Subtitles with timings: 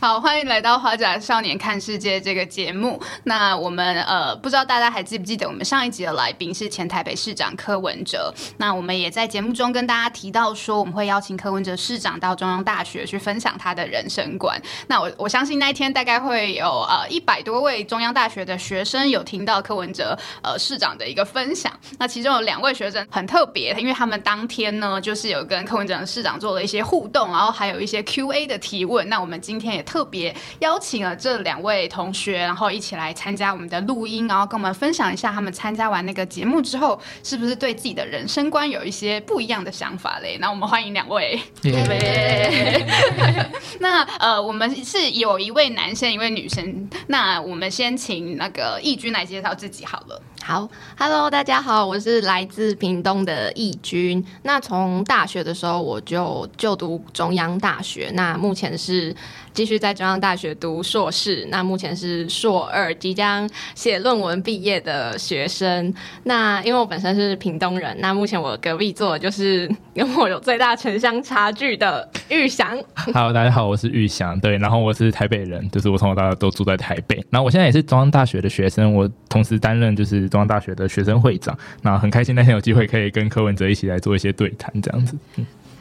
[0.00, 3.02] 好，欢迎来到《花甲少年看世界》这个节目。
[3.24, 8.32] 那我们呃，不知道大家还记不记得，我们上一集的来宾是前台北市长柯文哲。
[8.58, 14.56] 那我们也在节目中跟大家提到说，我们会邀请柯文哲市长到中央大学去分享他的人生观。
[14.86, 21.72] 那我我相信那一天大概会有呃一百多位中央大学的学生有听到柯文哲呃市长的一个分享。
[21.98, 29.08] 那其中有两位学生很特别，因为他们当天呢就是有跟柯文哲市长做了一些互动，然后还有一些 Q&A 的提问。
[29.08, 29.84] 那我们今天也。
[29.88, 40.38] 特别邀请了这两位同学，然后一起来参加我们的录音，然后跟我们分享一下他们参加完那个节目之后，是不是对自己的人生观有一些不一样的想法嘞？
[40.40, 41.38] 那我们欢迎两位。
[43.80, 46.88] 那呃，我们是有一位男生，一位女生。
[47.06, 50.20] 那我们先请那个义军来介绍自己好了。
[50.42, 54.24] 好，Hello，大家好，我是来自屏东的义军。
[54.42, 59.14] 那从大学的时候我就就读中央大学，那目前是。
[59.54, 65.92] 继续在中央大学读硕士，那目前是硕二，即将写论文毕业的学生。
[66.24, 72.76] 那因为我本身是屏东人，那目前我隔壁坐就是 跟我有最大城乡差距的玉祥。
[73.12, 74.38] Hello，大家好，我是玉祥。
[74.40, 77.16] 对，然后我是台北人，就是我从小到大都住在台北。
[77.30, 81.56] 然后我现在也是中央大学的学生，我同时担任就是中央大学的学生会长。
[81.82, 85.16] 那很开心那天有机会可以跟柯文哲一起来做一些对谈，这样子。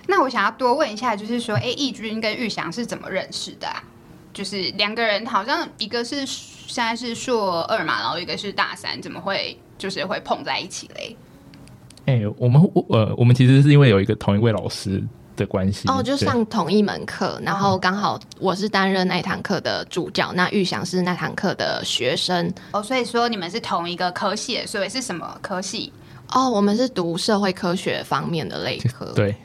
[0.07, 3.67] 那我想要多问一下，就是说，哎，义军跟玉祥是怎么认识的？
[4.33, 11.15] 就是两个人好像一个是现在是硕二嘛，然后一个是大三，怎么会就是会碰在一起嘞？
[12.05, 15.03] 哎，我们呃，我们其实是因为有一个同一位老师
[15.35, 25.91] 的关系哦，就上同一门课，然后刚好我是担任那堂课的主教，那玉祥是那堂课的学生哦，所以说你们是同一个科系，所以是什么科系？
[26.33, 29.11] 哦，我们是读社会科学方面的类科。
[29.15, 29.35] 对，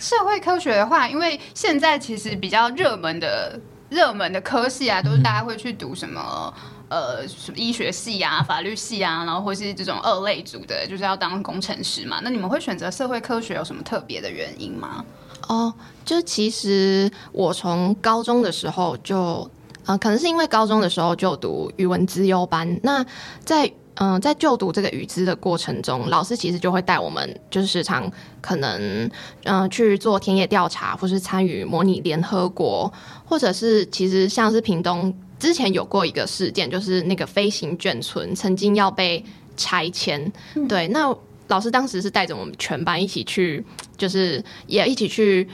[0.00, 3.58] 社会科学的话，因为现在其实比较热门的、
[3.90, 6.52] 热门的科系啊，都是大家会去读什么
[6.88, 12.20] 呃，什么医学系啊、法律系啊，然后或是这种二类组的，就是要当工程师嘛。
[12.22, 15.04] 那你们会选择社会科学有什么特别的原因吗？
[15.48, 15.72] 哦，
[16.06, 19.50] 就其实我从高中的时候就，
[19.86, 23.04] 呃，可能是因为高中的时候就读语文资优班，那
[23.44, 23.70] 在。
[23.96, 29.08] 嗯，在就读这个语资的过程中，老师其实就会带我们，就是时常可能
[29.44, 32.92] 嗯去做田野调查，或是参与模拟联合国，
[33.24, 39.24] 或者是其实像是屏东之前有过一个事件，就是那个飞行眷村曾经要被
[39.56, 40.32] 拆迁。
[40.68, 43.64] 对，那老师当时是带着我们全班一起去，
[43.96, 45.48] 就是也一起去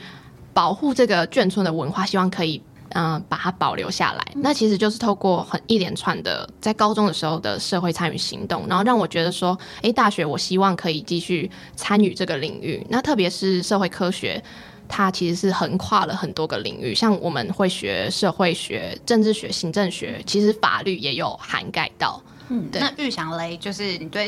[0.51, 2.59] 保护这个眷村的文化，希望可以。
[2.93, 12.85] 嗯，把它保留下来，那其实就是透过很一连串的在高中的时候的社会参与行动，然后让我觉得说，哎，大学我希望可以继续参与这个领域。
[12.89, 14.43] 那特别是社会科学，
[14.87, 22.21] 它其实是横跨了很多个领域，像我们会学社会学、政治学、行政学，其实法律也有涵盖到。
[22.49, 24.27] 嗯，那玉祥雷就是你对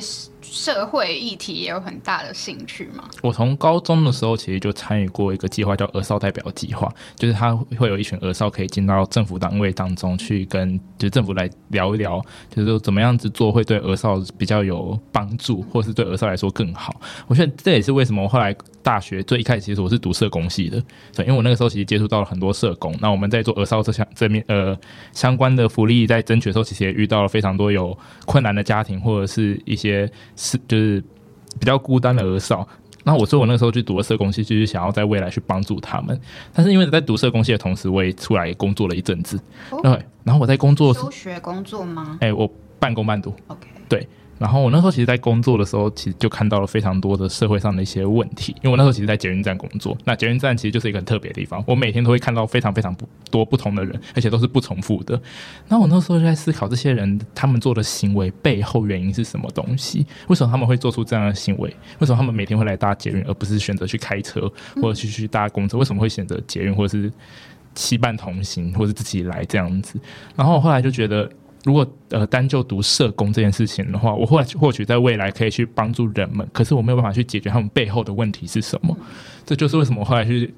[0.54, 3.04] 社会议题也有很大的兴趣吗？
[3.24, 6.88] 我从高中的时候其实就参与过一个计划，叫“儿少代表计划”，
[7.18, 17.02] 就是他会有一群儿少可以进到政府单位当中去，跟就是政府来聊一聊，就是说怎么样子做会对儿少比较有帮助，或是对儿少来说更好。
[17.28, 20.80] 我觉得这也是为什么后来大学最一开始其实我是读社工系的，
[21.16, 22.96] 对，因为我那个时候其实接触到了很多社工。
[23.02, 24.78] 那我们在做儿少这项这面呃
[25.14, 27.98] 相关的福利在争取的时候，其实也遇到了非常多有。
[28.26, 30.10] 困难的家庭，或者是一些
[30.44, 31.02] 是就是
[31.58, 32.68] 比较孤单的儿少。
[33.06, 36.20] 那我说我那个时候去读了社工系，就是想要在未来去帮助他们。
[36.54, 39.40] 但是因为在读社工系的同时，我也出来工作了一阵子。
[39.82, 39.92] 对，
[40.24, 42.18] 然后我在工作休学工作吗？
[42.22, 42.50] 哎，我
[42.80, 43.34] 半工半读。
[43.48, 44.08] OK，对。
[44.44, 48.54] 然后我那时候其实，在工作的时候，其实就看到了非常多的社会上的一些问题。
[48.58, 51.64] 因为我那时候其实，在捷运站工作，那捷运站其实就是一个很特别的地方。
[51.66, 52.94] 我每天都会看到非常非常
[53.32, 55.18] 多不同的人，而且都是不重复的。
[55.70, 60.06] 那我那时候就在思考，这些人他们做的行为背后原因是什么东西？
[60.28, 61.74] 为什么他们会做出这样的行为？
[62.00, 64.52] 为什么他们每天会来搭捷运，而不是选择去开车
[64.82, 65.78] 或者去去搭公车？
[65.78, 67.10] 为什么会选择捷运，或者是
[67.76, 69.98] 七伴同行，或者自己来这样子？
[70.36, 71.32] 然后我后来就觉得。
[71.64, 78.98] 如果呃单就读社工这件事情的话，我或或许在未来可以去帮助人们，可是我没有办法去解决他们背后的问题是什么。
[79.46, 80.54] 这就是为什么我后来去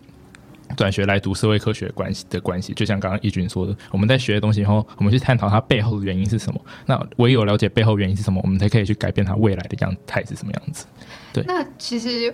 [0.75, 2.73] 转学来读社会科学关系的关系。
[2.73, 6.59] 就像刚刚义军说的，我们在学的东西以后，我们去探讨它背后的原因是什么。
[6.87, 10.85] 那唯有了解背后原因是什么，我们才可以去改变它未来的样态是什么样子。
[11.31, 11.43] 对。
[11.45, 12.33] 那其实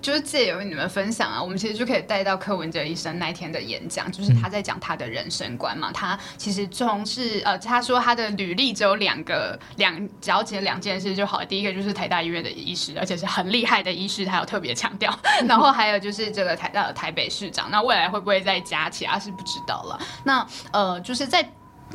[0.00, 5.90] 就是借由你们分享啊，我们其实就可以带到柯文哲医生那一天的演讲，就是他在讲他的人生观嘛。
[5.92, 11.46] 他其实从事呃，他说他的履历只有两个两，只要解两件事就好了。
[11.46, 15.16] 第一个就是台大医院的医师，而且是很厉害的医师，他有特别强调。
[15.48, 20.00] 然后还有就是这个台大的台北市长，那未来会不会再加其他是不知道了。
[20.24, 21.48] 那呃，就是在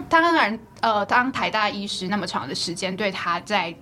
[0.10, 3.74] 当然呃，当台大医师那么长的时间，对他在。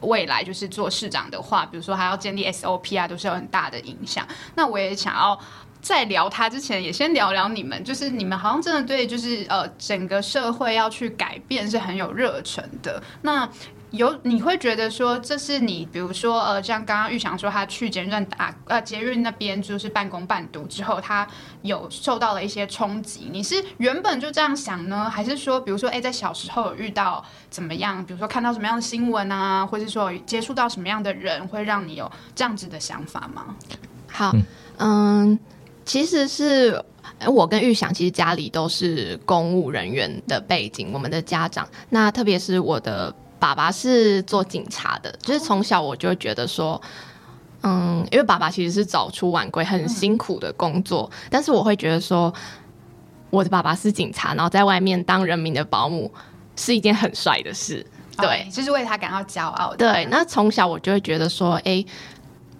[0.00, 4.26] 未来就是做市长的话，比如说还要建立 SOP 啊，都是有很大的影响。
[4.54, 5.38] 那我也想要
[5.80, 13.02] 在聊他之前，也先聊聊你们，就是你们好像真的对，就是呃整个社会要去改变是很有热忱的。
[13.22, 13.48] 那
[13.94, 21.26] 有你会觉得说，这是你比如说呃，像刚刚玉祥说，他去捷运站打呃捷运那边就是半工半读之后，他
[21.62, 23.28] 有受到了一些冲击。
[23.30, 33.54] 你是原本就这样想呢，还是说，比如说哎，在小时候有遇到怎么样，比如说看到什么样的新闻啊，或是说接触到什么样的人，会让你有这样子的想法吗？
[34.08, 34.34] 好，
[34.78, 35.38] 嗯，
[35.84, 36.84] 其实是
[37.26, 43.14] 我跟玉祥其实家里都是公务人员的背景，我们的家长，那特别是我的。
[43.44, 46.80] 爸爸是做警察的，就是从小我就觉得说，
[47.62, 52.32] 嗯，因为爸爸其实是早出晚归，很辛苦的工作，但是我会觉得说，
[53.28, 56.10] 我的爸爸是警察，然后在外面当人民的保姆
[56.56, 57.84] 是一件很帅的事，
[58.16, 59.74] 对，就是为他感到骄傲。
[59.76, 61.84] 对，那从小我就会觉得说，哎，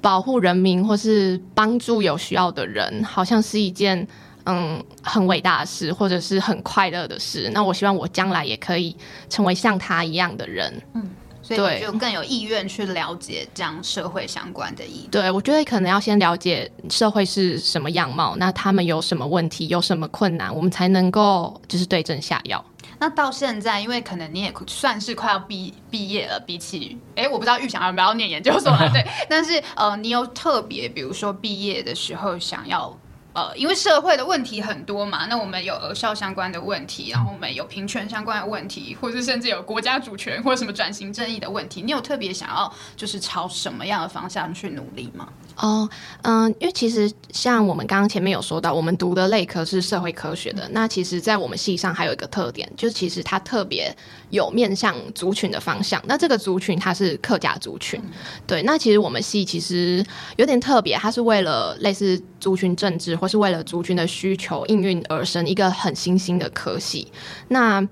[0.02, 4.06] 保护人民或是帮助有需要的人，好像是一件。
[4.46, 7.50] 嗯，很伟大的事，或者是很快乐的事。
[7.54, 8.94] 那我希望我将来也可以
[9.30, 10.82] 成为像他一样的人。
[10.94, 11.10] 嗯，
[11.40, 15.08] 所以就更有意愿去了解这样社会相关的议。
[15.10, 22.62] 对，我觉得可能要先了解社会是什么样貌，那他们有什么问题，有什么困难，我们才能够就是对症下药。
[22.98, 29.04] 那到现在，因为可能你也算是快要毕毕业了，比起哎，我不知道预想要不要念研究所了， 对。
[29.28, 32.94] 但是呃，你有特别，比如说毕业的时候想要。
[33.34, 45.28] 呃，因为社会的问题很多嘛，那我们有儿少相关的问题，然后我们有平权相关的问题，或者甚至有国家主权或者什么转型正义的问题，你有特别想要就是朝什么样的方向去努力吗？
[45.56, 45.88] 哦，
[46.22, 50.68] 嗯，因为其实像我们刚刚前面有说到，我们读的类科是社会科学的。
[50.72, 53.96] 那其实，在我们系上还有一个特点，就是其实它特别
[54.30, 56.02] 有面向族群的方向。
[56.06, 58.02] 那这个族群它是客家族群，
[58.46, 58.62] 对。
[58.64, 60.04] 那其实我们系其实
[60.36, 67.06] 有点特别，它是为了类似族群政治，或是为了族群的需求应运而生一个很新兴的科系。
[67.48, 67.86] 那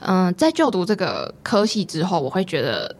[0.00, 2.94] 嗯，在就读这个科系之后，我会觉得。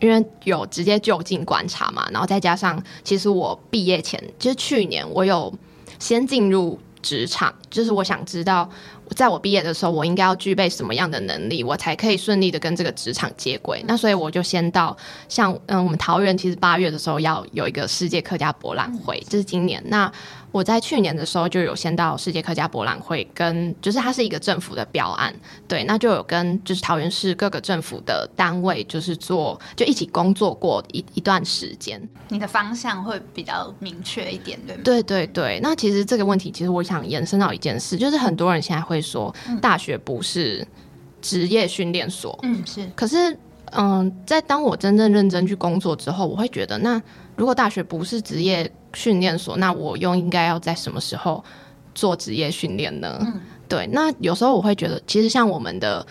[0.00, 5.52] 因为有直接就近观察嘛，然后再加上，其实我毕业前就是去年，我有
[5.98, 8.68] 先进入职场，就是我想知道，
[9.16, 13.82] 在我毕业的时候，我应该要具备什么样的能力，我才可以顺利的跟这个职场接轨。
[13.86, 14.96] 那所以我就先到
[15.28, 20.12] 像嗯，我们桃园其实八月的时候要有一个世界客家博览会，这是今年那。
[20.54, 25.34] 我在去年的时候就有先到世界客家博览会，跟就是它是一个政府的标案，
[25.66, 32.00] 对，那就有跟就是桃园市各个政府的单位就是做就一起工作过一一段时间。
[32.28, 34.82] 你的方向会比较明确一点，对吗？
[34.84, 35.58] 对对对。
[35.60, 40.64] 那其实这个问题，其实我想延伸到一件事，就是很多人现在会说大学不是
[41.20, 42.88] 职业训练所，嗯，是。
[42.94, 43.36] 可是，
[43.76, 47.00] 嗯，在当我真正认真去工作之后，我会觉得，那
[47.36, 48.70] 如果大学不是职业。
[48.96, 51.42] 训练所，那我又应该要在什么时候
[51.96, 53.18] 做职业训练呢？
[53.22, 53.88] 嗯，对。
[53.90, 56.06] 那有时候我会觉得，其实像我们的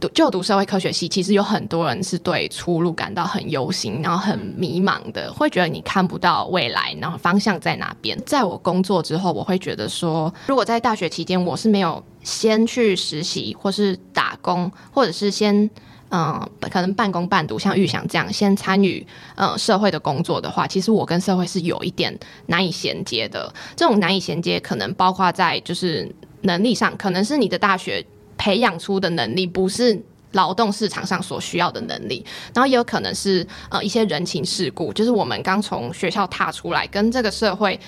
[0.00, 8.18] 读就读社会科学系，其实有很多人是对出路感到很忧心，然后很迷茫的，会觉得你看不到未来，然后方向在哪边。
[8.24, 15.70] 在我工作之后，我会觉得说，如果在大学期间我是没有先去实习，或是打工，或者是先。
[16.10, 23.52] 嗯，可能半工半读，像玉祥这样先参与呃社会的工作的话，其实我跟社会是有一点难以衔接的。
[23.74, 26.08] 这种难以衔接，可能包括在就是
[26.42, 28.04] 能力上，可能是你的大学
[28.36, 30.00] 培养出的能力，不是
[30.32, 32.24] 劳动市场上所需要的能力。
[32.54, 37.80] 然后也有可能是呃一些人情世故，就是我们刚从学校踏出来，跟这个社会。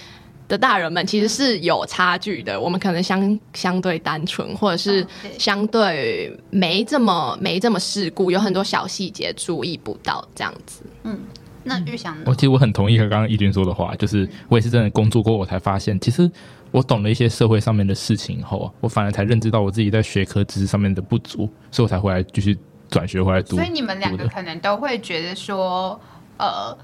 [0.48, 5.04] 的大人们其实是有差距的，我们可能相相对单纯，或者是
[5.38, 10.82] 相对没这么没这么世故，有很多小细节注意不到这样子。
[11.02, 11.18] 嗯，
[11.64, 16.30] 那玉祥，我其实我很同意和刚刚义军说的话，就是我也是真的工作过，我才发现，其实
[16.70, 22.56] 我懂了一些社会上面的事情后，我反而才认知到我自己在学科知识上面的不足，所以我才回来继续
[22.88, 23.56] 转学回来读。
[23.56, 26.00] 所以你们两个可能都会觉得说，
[26.38, 26.76] 呃，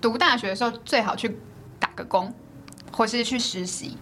[0.00, 1.36] 读大学的时候最好去
[1.78, 2.34] 打个工。
[2.92, 3.96] 或是去实习，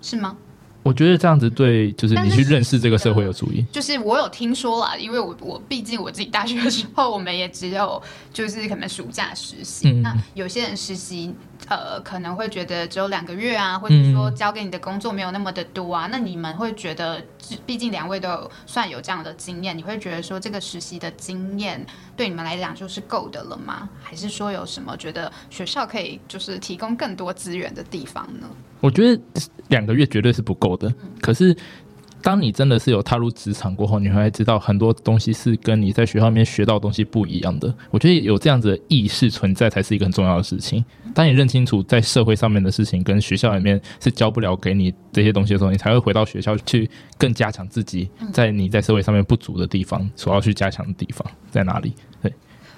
[0.00, 0.36] 是吗？
[0.84, 3.64] 我觉得这样子对，就是你去认识这个社会有主意。
[3.70, 8.02] 就是我有听说啦，因为我我毕竟我自己大学的时候，我们也只有
[8.32, 9.92] 就是可能暑假实习。
[10.02, 11.32] 那有些人实习
[11.68, 16.08] 呃，可能会觉得只有两个月啊，或者说交给你的工作没有那么的多啊。
[16.10, 17.22] 那你们会觉得，
[17.64, 21.84] 毕竟两位都有算有这样的经验，你会觉得说这个实习的经验
[22.16, 23.88] 对你们来讲就是够的了吗？
[24.02, 28.46] 还是说有什么觉得学校可以就是提供更多资源的地方呢？
[28.80, 29.22] 我觉得
[29.68, 31.56] 两个月绝对是不够的，可是。
[32.22, 37.74] 当你真的是有踏入职场过后，你会知道很多东西是跟你在学校里面学到的东西不一样的。
[37.90, 40.84] 我觉得有这样子的意识存在才是一个很重要的事情。
[41.14, 46.88] 当你认清楚在社会上面的事情跟学校里面是教不了给你这些东西的时候，你才会回到学校去
[47.18, 51.92] 更加强自己在你在社会上面不足的地方所要去加强的地方在哪里。
[52.22, 52.32] 对。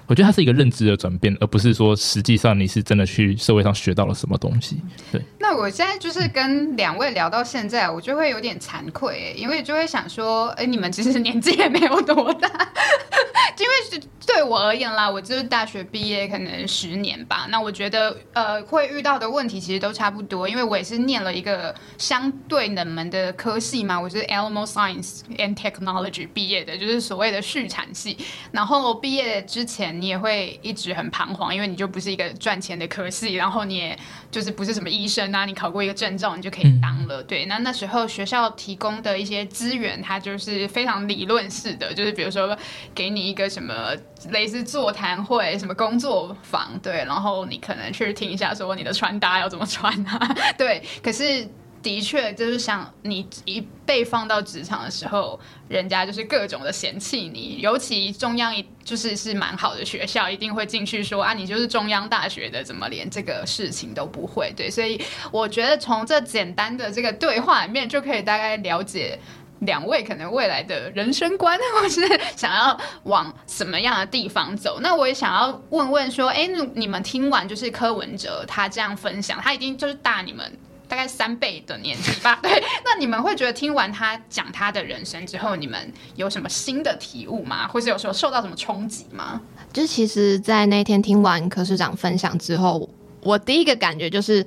[0.07, 4.79] 我觉得它是一个认知的转变，而不是说实际上你是真的去社会上学到了什么东西。
[5.11, 5.21] 对。
[5.39, 12.49] 那我现在就是跟两位聊到现在，我就会有点惭愧，因为就会想说，哎，你们其实年纪也没有多大，
[13.59, 14.01] 因为是。
[14.27, 17.45] 对我而言啦，我就是大学毕业可能十年吧。
[17.51, 28.17] 那我觉得，呃，会遇到的问题其实都差不多，因为我也是念了一个相对冷门的科系嘛，我是 Animal Science and Technology 毕业的，就是所谓的畜产系。
[28.51, 33.97] 然后毕业之前，你也会一直很彷徨，因为你就不是一个赚钱的科系，然后你也
[34.29, 37.23] 就是不是什么医生啊，你考过一个证照，你就可以当了。
[37.23, 42.57] 对，那那时候学校提供的一些资源，它就是非常理论式的，就是比如说
[42.93, 43.95] 给你一个什么。
[44.31, 50.35] 类似座谈会，什么工作坊，对，然后你可能去听一下，说你的穿搭要怎么穿啊？
[50.57, 51.47] 对，可是
[51.85, 64.51] 的确就是像你一被放到职场的时候，人家就是各种的嫌弃你，尤其中央一就是是蛮好的学校，一定会进去说啊，你就是中央大学的，怎么连这个事情都不会？
[64.57, 64.99] 对，所以
[65.31, 69.19] 我觉得从这简单的这个对话里面就可以大概了解。
[69.59, 72.01] 两位可能未来的人生观，或是
[72.35, 74.79] 想要往什么样的地方走？
[74.81, 80.51] 那我也想要问问说，哎，你们听完就是柯文哲他这样分享，他一定就是大你们
[80.87, 82.39] 大概三倍的年纪吧？
[82.43, 87.67] 对，那你们会觉得听完他讲他的人生之后，你们有什么新的体悟吗？
[87.67, 89.41] 或是有时候受到什么冲击吗？
[89.73, 92.89] 就其实，在那天听完柯市长分享之后，
[93.21, 94.45] 我第一个感觉就是。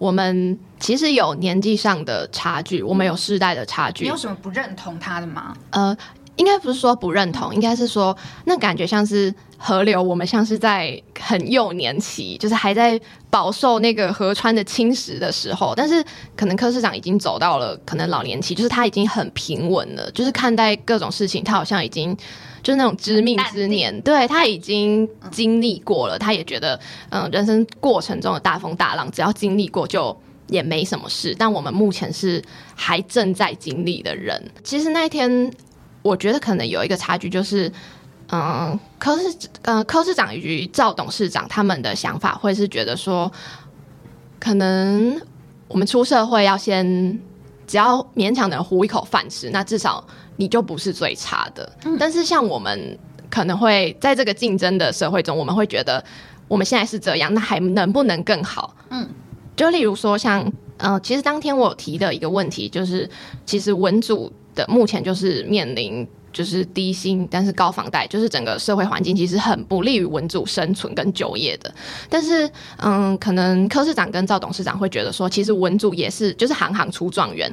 [0.00, 4.04] 我们其实有年纪上的差距，我们有世代的差距。
[4.04, 5.52] 你有什么不认同他的吗？
[5.70, 5.96] 呃，
[6.38, 8.16] 应该不是说不认同，应该是说
[8.46, 15.74] 那感觉像是河流，我们像是在很幼年期，就是还在饱受那个河川的侵蚀的时候。
[15.76, 16.02] 但是
[16.34, 22.16] 可能柯市长已经走到了可能老年期，就是他已经很平稳了，就是看待各种事情，他好像已经。
[22.60, 26.78] 就是那种知命之年，对他已经经历过了，他也觉得，
[27.08, 30.14] 嗯，人生过程中的大风大浪，只要经历过就
[30.48, 31.34] 也没什么事。
[31.38, 32.42] 但我们目前是
[32.74, 34.42] 还正在经历的人。
[34.64, 35.50] 其实那一天，
[36.02, 37.72] 我觉得可能有一个差距，就是，
[38.30, 43.30] 嗯，科市，嗯，科市长与赵董事长他们的想法会是觉得说，
[44.38, 45.20] 可能
[45.68, 47.20] 我们出社会要先，
[47.66, 50.06] 只要勉强能糊一口饭吃，那至少。
[50.40, 52.96] 你就不是最差的，但是像我们
[53.28, 56.04] 可能会在这个竞争的社会中，我们会觉得
[56.46, 58.72] 我们现在是这样，那还能不能更好？
[58.90, 59.04] 嗯，
[59.56, 63.10] 就例如说像，呃，其实当天我提的一个问题就是，
[63.44, 71.72] 其实文组的目前就是面临就是低薪，但是高房贷，就是整个社会环境其实很不利于文组生存跟就业的。
[72.10, 77.50] 但是，嗯，可能柯市长跟赵董事长会觉得说，其实文组也是就是行行出状元。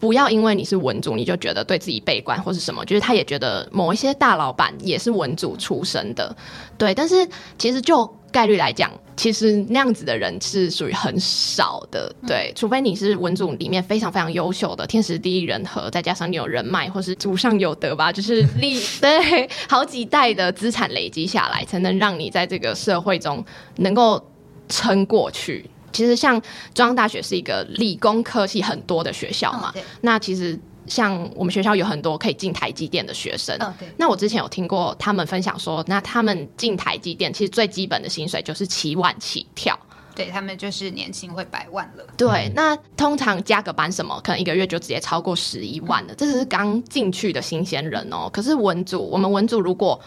[0.00, 2.82] 不要因为你是文主，你就觉得对自己悲观或是什么。
[2.86, 6.34] 就是他也觉得某一些大老板也是文主出身的，
[6.78, 6.94] 对。
[6.94, 7.28] 但是
[7.58, 12.52] 其实就概率来讲，其实那样子的人是属于很少的，对。
[12.54, 23.44] 除非你是文组里面非常非常优秀的天时地利人和，再加上你有人脉或是祖上有德吧， 就是历 对好几代的资产累积下来，才能让你在这个社会中
[23.76, 24.22] 能够
[24.68, 25.68] 撑过去。
[25.92, 26.40] 其实像
[26.72, 30.56] 中央大学是一个理工科系很多的学校嘛，那其实
[30.90, 33.58] 像我们学校有很多可以进台积电的学生。
[33.96, 39.78] 那我之前有听过他们分享说，那他们进台积电其实最基本的薪水就是七万起跳。
[40.14, 42.04] 对他们就是年薪会百万了。
[42.18, 46.14] 对，那通常加个班什么，可能一个月就直接超过十一万了。
[46.14, 48.28] 这是刚进去的新鲜人哦。
[48.30, 49.98] 可是文组，我们文组如果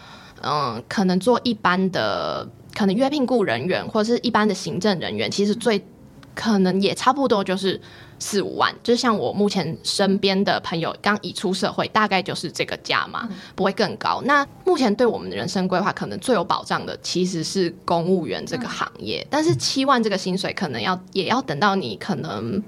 [0.42, 2.48] 嗯，可能做一般的。
[2.76, 5.80] 可能约聘雇人员或者是一般的行政人员，其实最
[6.34, 7.80] 可能也差不多就是
[8.24, 8.74] 四五万。
[8.82, 14.22] 就是像我目前身边的朋友刚一出社会，大概就是这个价嘛，不会更高。
[14.24, 19.26] 那目前对我们的人生规划，可能最有保障的其实是公务员这个行业。
[19.28, 22.62] 但是七万这个薪水，可能要也要等到你可能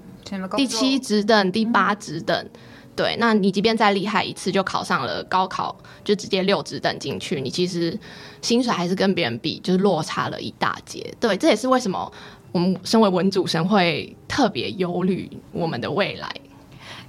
[0.57, 2.47] 第七职等、第八职等。
[2.95, 7.99] 对，那你即便再厉害一次，就考上了高考，就直接六职等进去，你其实
[8.41, 11.15] 薪水还是跟别人比，就是落差了一大截。
[11.21, 12.11] 对，这也是为什么
[12.57, 16.27] 我们身为文主神会特别忧虑我们的未来。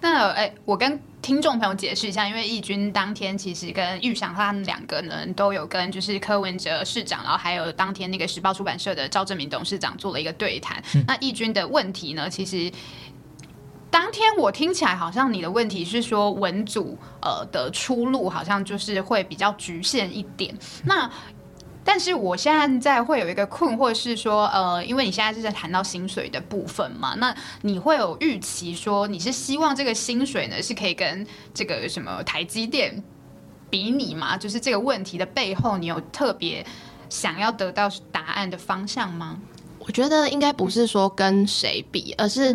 [0.01, 10.83] 那哎，我跟听众朋友解释一下，因为义军当天其实跟玉祥他们两个人都有跟就是柯文哲市长，然后还有当天那个时报出版社的赵正明董事长做了一个对谈。
[11.07, 12.69] 那义军的问题呢，其实
[13.89, 20.53] 当天我听起来好像你的问题是说文组呃的出路好像就是会比较局限一点。
[20.83, 21.09] 那
[21.89, 33.01] 但是我现在会有一个困惑是说，呃，因为你现在是在谈到薪水的部分嘛，那你会有预期说你是希望这个薪水呢是可以跟这个什么台积电
[33.69, 34.35] 比拟吗？
[34.35, 36.65] 就是这个问题的背后，你有特别
[37.09, 39.37] 想要得到答案的方向吗？
[39.79, 42.53] 我觉得应该不是说跟谁比，而是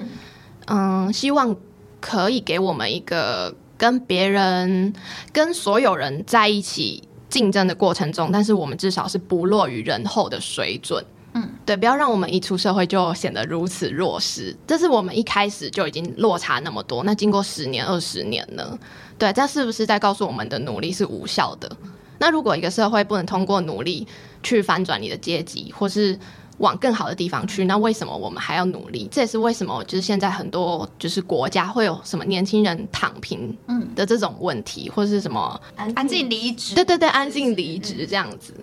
[0.67, 1.57] 嗯，希望
[2.03, 4.93] 可以给我们一个跟别人、
[5.33, 7.09] 跟所有人在一起。
[7.33, 11.03] 竞争的过程中，但是我们至少是不落于人后的水准。
[11.33, 14.55] 嗯，对，不要让我们一出社会就显得如此弱势。
[14.67, 18.79] 这是我们一开始就已经落差那么多，那经过十年、二十年呢？
[19.17, 21.75] 对，这是不是在告诉我们的努力是无效的？
[22.19, 24.07] 那如果一个社会不能通过努力
[24.43, 26.19] 去翻转你的阶级，或是
[26.63, 29.09] 往更好的地方去，那为什么我们还要努力？
[29.11, 33.55] 这也是为什么就是现在很多就是国家会有什么年轻人躺平
[33.97, 36.77] 的这种问题，或者是什么安静离职？
[36.77, 38.55] 对对对，安静离职这样子。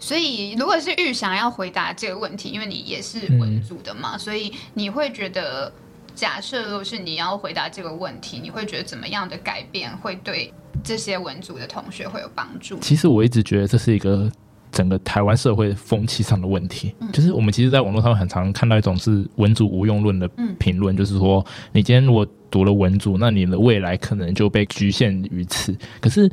[0.00, 5.70] 所以，如果是玉想要回答这个问题，因为你也是文组的嘛，所以你会觉得，
[6.14, 10.50] 假设如果是你要回答这个问题，你会觉得怎么样的改变会对
[10.82, 12.78] 这些文组的同学会有帮助？
[12.78, 14.32] 其实我一直觉得这是一个。
[14.72, 25.76] 整个台湾社会风气上的问题，就是我们其实，在网络上很常看到一种是文主无用论的评论，就是说，你今天如果读了文主，那你的未来可能就被局限于此。
[26.00, 26.28] 可是。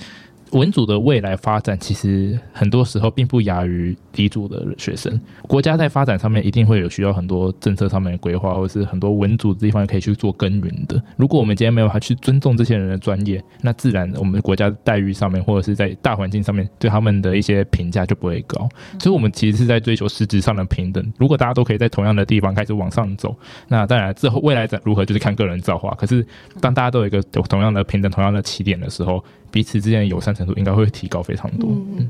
[0.52, 5.20] 文组的未来发展，其实很多时候并不亚于低组的学生。
[5.44, 11.02] 国家在发展上面一定会有需要很多政策上面的规划，或者是很多文组的地方可以去做耕耘的。
[11.18, 18.68] 如果我们今天没有办法去尊重这些人的专业，那自然我们国家的待遇上面，或者是在大环境上面对他们的一些评价就不会高。
[19.00, 21.14] 所以，我们其实是在追求实质上的平等。
[21.18, 23.36] 如果大家都可以在同样的地方开始往上走，
[23.68, 25.92] 那当然之后未来在如何就是看个人造化。
[25.96, 26.26] 可是，
[26.60, 31.70] 当大家都有一个同样的平等、同样的起点的时候，彼此之间的友善程度应该会提高非常多。
[31.70, 32.10] 嗯嗯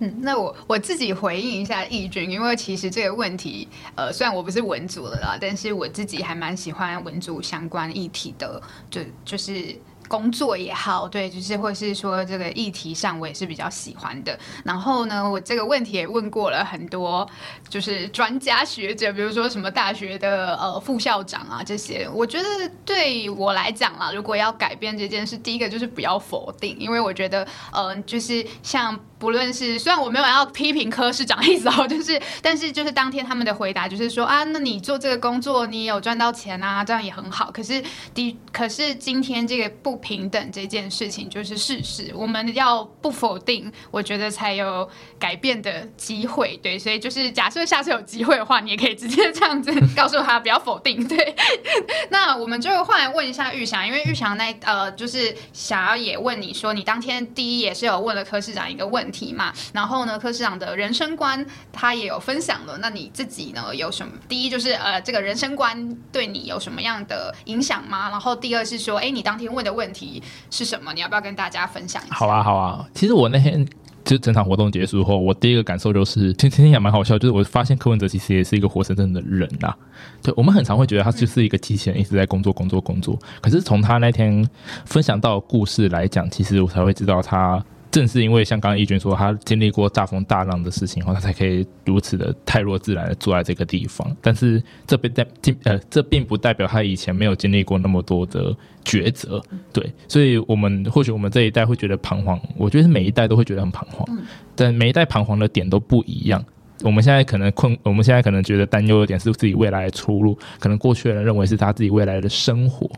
[0.00, 9.76] 嗯，那我我自己回应一下易军，因为其实这个问题，呃，虽然我不是文组的啦，但是我自己还蛮喜欢文组相关议题的，就就是。
[10.08, 14.36] 工作也好，对，就是或是说这个议题上，我也是比较喜欢的。
[14.64, 17.28] 然后呢，我这个问题也问过了很多，
[17.68, 22.08] 就是专家学者，比如说什么大学的呃副校长啊这些。
[22.12, 22.48] 我觉得
[22.84, 28.98] 对我来讲啦，如果要改变这件事，第一个就是不要否定，因为我觉得，嗯，就是像。
[29.18, 37.50] 不论是虽然我没有要批评科市长意思哦，就是但是就是当天他们的回答就是说啊，那你做这个工作你有赚到钱啊，这样也很好。
[37.50, 37.82] 可是
[38.14, 46.56] 的可是今天这个不平等这件事情就是事实，我们要不否定，我觉得才有改变的机会。
[46.62, 51.06] 对，所以就是假设下次有机会的话，你也可以直接这样子告诉他不要否定。
[51.08, 51.34] 对，
[52.10, 59.08] 那我们就换来问一下玉祥，因为玉祥那呃就是想要也问你说，你当天第一也是有问了柯市长一个问。
[59.10, 62.76] 题嘛，然后呢，柯市长的人生观他也有分享了。
[62.78, 64.12] 那你自己呢，有什么？
[64.28, 68.10] 第一就是呃，这个人生观对你有什么样的影响吗？
[68.10, 70.92] 然后第二是说，哎，你当天问的问问题是什么？
[70.92, 72.14] 你要不要跟大家分享一下？
[72.14, 72.86] 好啊，好啊。
[72.94, 73.66] 其实我那天
[74.04, 79.74] 就整场活动结束后，我第一个感受就是，其实也蛮好笑，就是我发现柯文哲其实也是一个活生生的人呐。
[80.22, 83.18] 对我们很常会觉得他就是一个机器人，一直在工作、工作、工作。
[83.40, 84.46] 可是从他那天
[84.84, 87.64] 分享到故事来讲，其实我才会知道他。
[87.98, 94.16] 正是因为像刚刚义军说，他经历过大风大浪的事情后，他才可以如此的泰若自然的坐在这个地方。
[94.22, 95.26] 但是这并代
[95.64, 99.42] 呃，这并不代表他以前没有经历过那么多的抉择。
[99.72, 104.06] 对，所以我们或许我们这一代会觉得彷徨，我觉得每一代都会觉得很彷徨，
[104.54, 106.44] 但每一代彷徨的点都不一样。
[106.84, 112.88] 我们现在可能困，我们现在可能觉得担忧的点是自己未来的出路，可能过去的人认为是他自己未来的生活。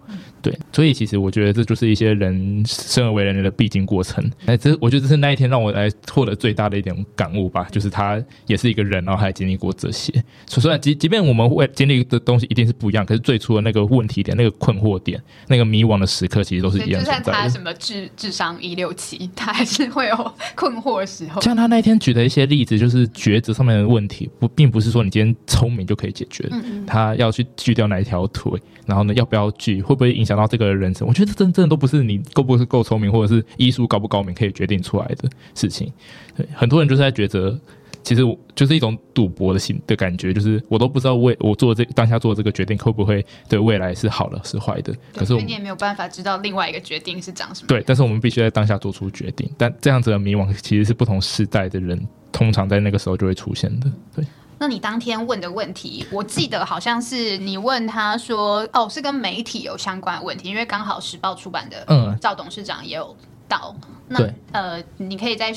[0.43, 4.25] 对，所以其实我觉得这就是一些人生而为人的必经过程。
[4.47, 10.13] 哎，这我觉得这是那一天让我来获得最大的一点感悟吧，就是他也是一个人，然后他也经历过这些。
[10.47, 17.19] 虽然即即便我们会经历的东西一定是不一样，可是最初的那个问题点、那个困惑点、那个迷惘的时刻，其实都是一样存在的。
[17.19, 21.43] 就算他什么智智商一六七，他还是会有 困惑的时候。
[21.43, 26.49] 像他那一天举的一些例子，就是抉择上面的问题，不并不是说你今天聪明就可以解决。
[26.51, 26.87] 嗯嗯。
[26.87, 30.30] 他要去锯掉哪一条腿，然后呢，要不要锯，会不会影响？
[30.31, 35.93] 想到这个人生，我觉得这真正都不是你够不够聪明，或者是医术高不高明可以决定出来的事情。
[36.37, 37.59] 对，很多人就是在抉择
[38.05, 44.95] 其实我就是一种赌博的心的感觉，就是我都不知道为我做这当下做这个决定会不会对未来是好的是坏的。
[45.17, 47.67] 可是我你也没有办法知道另外一个决定是长什么。
[47.67, 49.51] 对，但是我们必须在当下做出决定。
[49.59, 53.91] 但这样子的迷惘其实是不同时代的人通常在那个时候就会出现的。
[54.15, 54.25] 对，
[54.61, 63.17] 那你当天问的问题，我记得好像是你问他说，哦，是跟媒体有相关的问题，因为刚好时报出版的嗯赵董事长也有
[63.49, 63.75] 到。
[64.07, 65.51] 那对呃，你可以再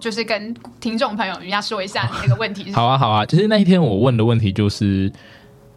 [0.00, 3.24] 就是跟听众朋友人家说一下你那个问题好啊，好啊。
[3.24, 5.12] 就是那一天我问的问题就是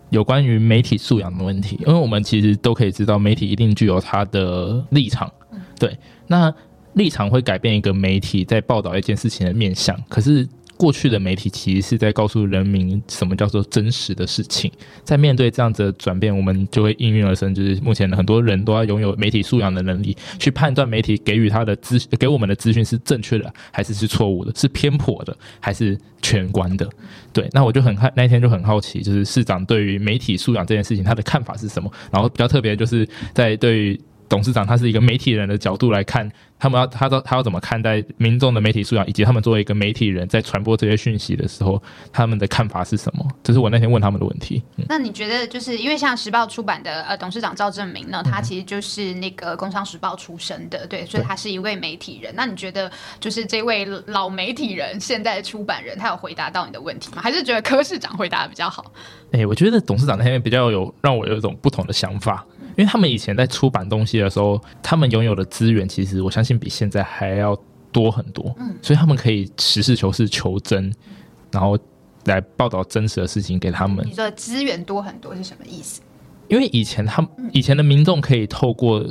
[0.09, 5.31] 有关于媒体素养的问题，因为我们其实都可以知道，媒体一定具有它的立场。
[5.77, 6.51] 对，那
[6.93, 10.49] 立场会改变一个媒体在报道一件事情的面向，可是。
[10.77, 14.71] 过去的媒体其实是在告诉人民什么叫做真实的事情，
[15.03, 26.89] 在面对这样子的转变，我们就会应运而生，就是目前很多人都要拥有媒体素养的能力，去判断媒体给予他的资给我们的资讯是正确的还是是错误的，是偏颇的还是全观的。
[27.31, 31.91] 对，那我就很好，那天就很好奇，就是市长对于媒体素养这件事情他的看法是什么？
[32.11, 43.25] 然后比较特别就是在对于董事长他是一个媒体人的角度来看，他们要他要他要怎么看待民众的媒体素养，以及他们作为一个媒体人在传播这些讯息的时候，他们的看法是什么？
[43.43, 44.63] 这是我那天问他们的问题。
[44.77, 52.33] 嗯、那你觉得，就是因为像时报出版的呃董事长赵正明呢，嗯他其实就是那个工商时报出身的，对，所以他是一位媒体人。
[52.35, 57.21] 那你觉得，就是这位老媒体人，现在出版人，他有回答到你的问题吗？
[57.21, 58.91] 还是觉得柯市长回答的比较好？
[59.31, 67.57] 哎、我觉得董事长那边比较有让我有一种不同的想法，因为他们以前在出版东西的时候，他们拥有的资源其实我相信比现在还要
[67.91, 70.93] 多很多，嗯，所以他们可以实事求是、求真，
[71.51, 71.77] 然后
[72.25, 74.05] 来报道真实的事情给他们。
[74.05, 74.13] 你。
[74.13, 76.01] 说资源多很多是什么意思？
[76.47, 79.03] 因为以前他们以前的民众可以透过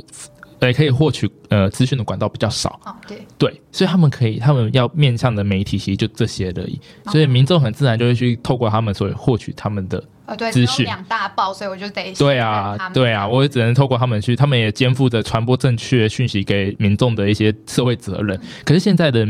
[0.59, 6.79] 呃可以获取呃资讯的管道比较少，哦，对，对，所以他们可以，他们要面向的媒体其实就这些而已，
[7.11, 18.39] 所以民众很自然就会去透过他们所获取他们的呃，对，资讯两大报，所以我就得对啊，对啊，我也只能透过他们去，他们也肩负着传播正确讯息给民众的一些社会责任。
[18.63, 19.27] 可是现在的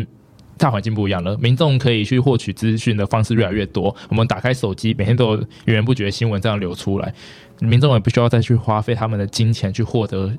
[0.57, 3.93] 大环境不一样了，民众可以去获取资讯的方式越来越多。
[4.07, 7.13] 我们打开手机，每天都有源源不绝的新闻这样流出来，
[7.59, 10.31] 民众也不需要再去花费他们的金钱去获得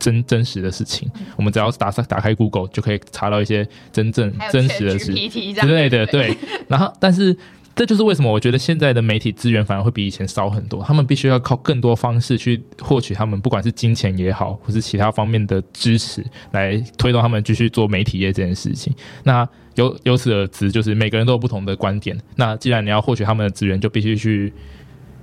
[0.00, 1.08] 真真实的事情。
[1.36, 6.36] 我们只要打打开 Google 就可以查到一些真正真实的事之类的，对。
[6.66, 7.36] 然后，但是
[7.74, 10.82] 这就是为什么我觉得现在的媒体资源反而会比以前少很多。
[10.82, 18.94] 他们必须要靠更多方式去获取他们不管是金钱也好，或是其他方面的支持，来推动他们继续做媒体业这件事情。
[19.24, 22.18] 那由由此而知，就是每个人都有不同的观点。
[22.36, 24.52] 那既然你要获取他们的资源，就必须去，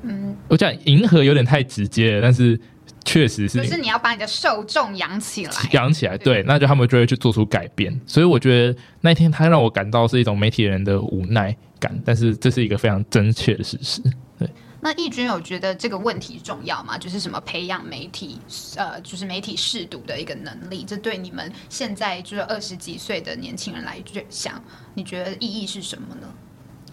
[0.02, 2.60] 嗯，我讲迎合有点太直接了，但是
[3.06, 5.52] 确实是就是你要把你的受众养起来。
[5.74, 8.02] 养起来，对，那就他们就会去做出改变。
[8.08, 14.02] 所以我觉得那天他让我感到是一种媒体人的无奈感，但是这是一个非常真切的事实。
[14.38, 14.50] 对，
[14.82, 16.98] 那义军有觉得这个问题重要吗？
[16.98, 18.40] 就是什么培养媒体，
[18.76, 24.62] 呃，就是媒体试读的一个能力，这对你们现在就是二十几岁的年轻人来讲，
[24.94, 26.28] 你觉得意义是什么呢？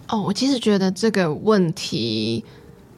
[0.08, 2.44] 哦，我其实觉得这个问题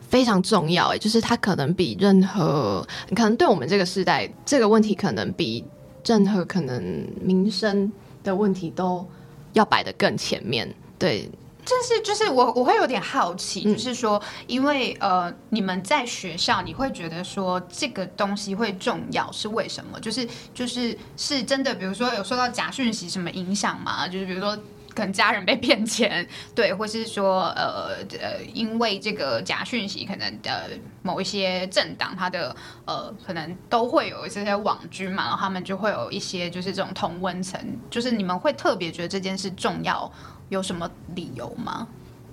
[0.01, 5.65] 非常重要，哎，就是它可能比任何，可能对我们这个时代，这个问题可能比
[6.05, 7.91] 任何可能民生
[8.23, 9.07] 的问题都
[9.53, 10.75] 要摆得更前面。
[10.99, 11.31] 对，
[11.71, 19.99] 但是就是我我会有点好奇，嗯就是说，因为呃，你们在学校你会觉得说这个东西会重要是为什么？
[20.01, 24.09] 就是就是是真的，比如说有受到假讯息什么影响吗？
[24.09, 24.59] 就是比如说。
[24.95, 26.27] 可能家人被骗钱，
[26.57, 30.71] 对，或是说，呃呃，因为这个假讯息，可能呃
[31.03, 40.11] 某一些政党，它的呃可能都会有这些网军嘛，然后他们就会有一些就是这种同温层，就是你们会特别觉得这件事重要，
[40.49, 41.87] 有什么理由吗？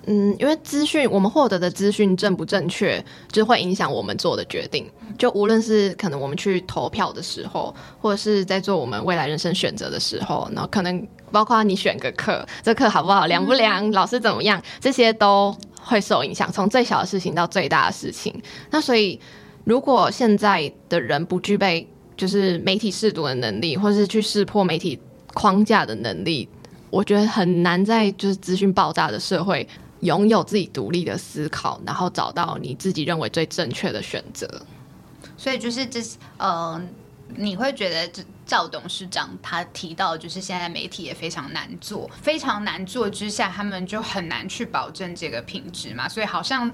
[0.08, 4.88] 嗯，因为资讯我们获得的资讯正不正确，就会影响我们做的决定。
[5.18, 16.52] 就无论是可能我们去投票的时候，或者是在做我们未来人生选择的时候，然后可能包括你选个课，这课好不好，凉不凉，老师怎么样，这些都会受影响。
[16.52, 18.32] 从最小的事情到最大的事情，
[18.70, 19.20] 那所以
[19.64, 25.00] 如果现在的人不具备就是媒体试读的能力，或是去识破媒体
[25.34, 26.48] 框架的能力，
[26.90, 29.68] 我觉得很难在就是资讯爆炸的社会。
[30.02, 34.48] 拥有自己独立的思考，然后找到你自己认为最正确的选择。
[35.36, 36.80] 所以就是这是呃，
[37.36, 46.08] 你会觉得这赵董事长他提到，就是现在媒体也非常难做，非常难做之下，他们就很难去保证这个品质嘛。
[46.08, 46.72] 所以好像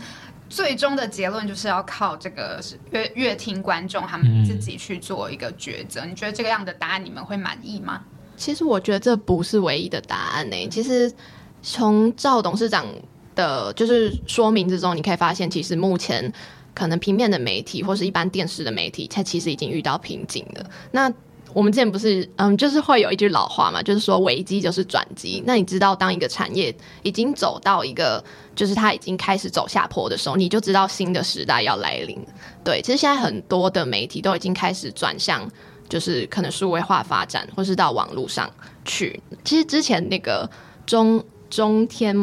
[0.50, 6.04] 最终的结论就是要靠这个乐乐听观众他们自己去做一个抉择。
[6.04, 8.02] 你觉得这个样的答案你们会满意吗？
[8.42, 11.14] 其实我觉得这不是唯一的答案呢、其实
[11.62, 12.88] 从赵董事长
[13.36, 16.34] 的就是说明之中，你可以发现，其实目前
[16.74, 20.66] 可能平面的媒体或是一般电视的媒体，它其实已经遇到瓶颈了。
[20.90, 21.14] 那
[21.54, 25.44] 我们之前不是嗯，就是会有一句老话嘛，就是说危机就是转机。
[25.46, 28.24] 那你知道，当一个产业已经走到一个
[28.56, 32.18] 就是它已经开始走下坡的时候，你就知道新的时代要来临。
[32.64, 35.48] 对，其实现在很多的媒体都已经开始转向，
[35.92, 38.50] 就是可能数位化发展，或是到网络上
[38.86, 39.22] 去。
[39.44, 40.50] 其实之前那个
[40.86, 42.16] 中中天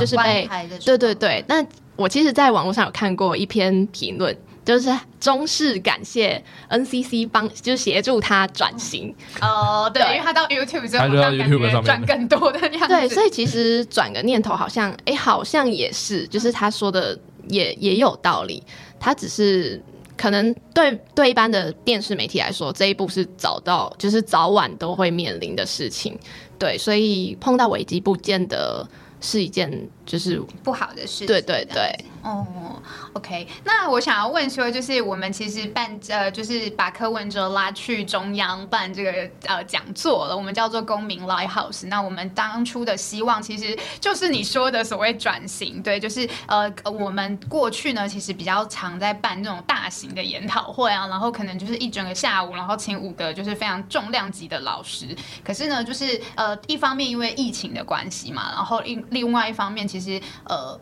[0.00, 0.48] 就是被
[0.84, 4.36] 对对对，那我其实在网络上有看过一篇评论。
[4.64, 9.14] 就是中视感谢 NCC 帮，就是协助他转型。
[9.42, 12.88] 哦，对，因为他到 YouTube 之后，他到 YouTube 上面赚更多的样子。
[12.88, 17.14] 对，所以其实转个念头，好像哎，好像也是，就是他说的
[17.48, 18.62] 也也有道理。
[18.98, 19.78] 他只是
[20.16, 26.18] 可能对对一般的电视媒体来说，这一步是早到，就是早晚都会面临的事情。
[26.58, 28.86] 对，所以碰到危机，不见得
[29.20, 31.26] 是一件就是不好的事。
[31.26, 31.92] 对对对。
[32.22, 32.80] 哦
[33.12, 39.12] ，OK，那我想要问说，就是我们其实办呃，就是把柯文哲拉去中央办这个
[39.44, 41.86] 呃讲座了，我们叫做公民 Lighthouse。
[41.88, 55.14] 那我们当初的希望其实就是你说的所谓转型，对，就是呃，我们过去呢其实比较常在办这种大型的研讨会啊，然后可能就是一整个下午，然后请五个就是非常重量级的老师。
[55.44, 60.80] 可是呢，就是呃，一方面因为疫情的关系嘛，然后另另外一方面其实呃。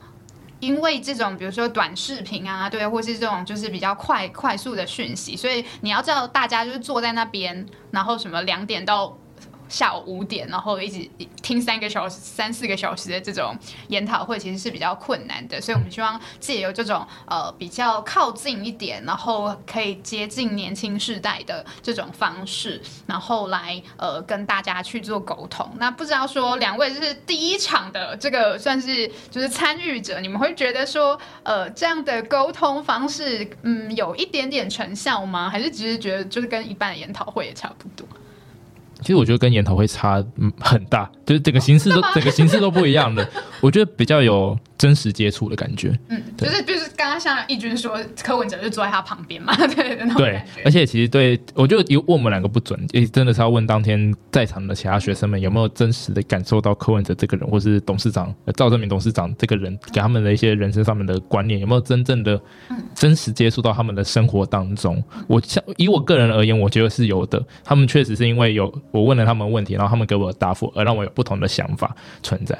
[0.60, 9.18] 因为这种，比如说短视频啊，对，或是这种就是比较快快速的讯息，所以你要知道，大家就是坐在那边，然后什么两点到。
[9.72, 11.10] 下午五点，然后一直
[11.42, 13.56] 听三个小时、三四个小时的这种
[13.88, 15.58] 研讨会，其实是比较困难的。
[15.60, 25.66] 所以我们希望借由这种呃比较靠近一点，然后可以接近年轻世代的这种方式，然后来呃跟大家去做沟通。
[25.78, 35.48] 那不知道说两位就是第一场的这个算是就是参与者，你们会觉得说呃这样的沟通方式嗯有一点点成效吗？
[35.48, 38.06] 还是只是觉得就是跟一般的研讨会也差不多？
[39.02, 40.24] 其实我觉得跟研讨会差
[40.60, 43.28] 很大，就是整个形式都整个形式都不一样的。
[43.62, 45.98] 我觉得比较有真实接触的感觉。
[46.08, 62.40] 嗯，就是就是刚刚像义军说，柯文哲就坐在他旁边嘛， 对对，而且其实对我就问我们两个不准，也真的是要问当天在场的其他学生们有没有真实的感受到柯文哲这个人，或是董事长赵正明董事长这个人给他们的一些人生上面的观念，有没有真正的
[62.94, 65.02] 真实接触到他们的生活当中？
[65.28, 67.40] 我像以我个人而言，我觉得是有的。
[67.62, 68.72] 他们确实是因为有。
[68.90, 72.58] 我问了他们问题，然后他们给我的答复，而让我有不同的想法存在。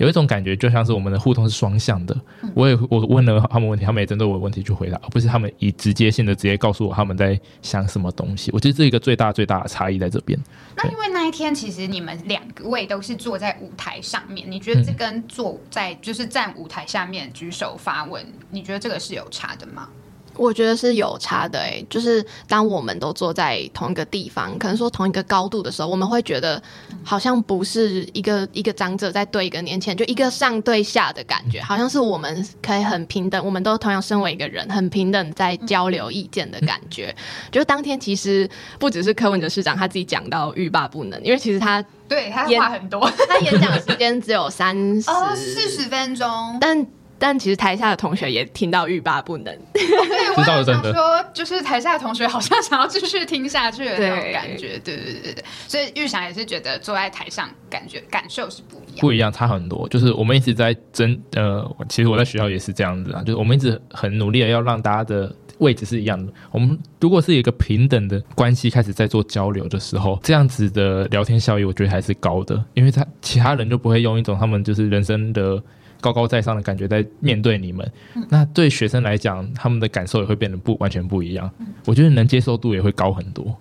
[0.00, 2.18] 有一种感觉，就像是我们的互动是双向的。
[2.54, 8.50] 我也我问了他们问题，他们也针对我的问题去回答，而不是他们以直接性的直接告诉我他们在想什么东西。
[8.54, 10.38] 我觉得这一个最大最大的差异在这边。
[10.74, 19.86] 那因为那一天其实你们两位都是坐在舞台上面，你觉得这跟坐在就是站舞台下面举手发问，你觉得这个是有差的吗？
[20.36, 26.62] 我觉得是有差的诶，就是当我们都坐在同一个地方，可能说同一个高度的时候，我们会觉得
[27.04, 37.14] 好像不是一个一个长者在对一个年轻人，就一个上对下的感觉，好像是我们可以很平等，我们都同样身为一个人，很平等在交流意见的感觉。
[37.50, 45.02] 就当天其实不只是柯文哲市长他自己讲到欲罢不能，因为其实他对他话很多，他演讲时间只有三十
[45.36, 46.86] 四十分钟，但。
[47.20, 49.82] 但其实台下的同学也听到欲罢不能， 对，
[50.36, 59.86] 我想说，就是台下的同学好像想要继续听下去的那种感觉，对对对对所以玉祥也是觉得坐在台上感觉感受是不一样，不一样，差很多。
[59.90, 66.32] 就是我们一直在争，呃，其实我在学校也是这样子啊，就是我们一直很努力的要让大家的位置是一样的。
[66.50, 75.62] 我们如果是一个平等的关系开始在做交流的时候，这样子的聊天效益，我觉得还是高的，因为他其他人就不会用一种他们就是人生的。
[76.00, 77.92] 高高在上的感觉在面对你们，
[78.28, 81.50] 那对学生来讲，他们的感受也会变得不完全不一样。
[81.86, 83.56] 我觉得能接受度也会高很多。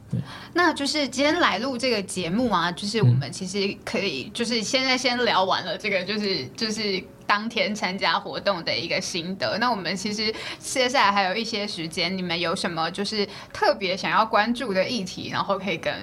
[0.54, 9.58] 那就是今天来录这个节目啊，就是我们其实可以，就是现在先聊完了这个，就是就是当天参加活动的一个心得。
[9.60, 15.94] 那我们其实接下来还有一些时间，你们有什么就是特别想要关注的议题，然后可以跟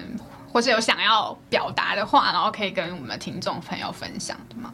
[0.51, 4.73] 或是有想要表达的话，然后可以跟我们听众朋友分享的吗？